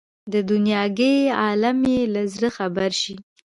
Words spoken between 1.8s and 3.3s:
یې له زړه خبر شي.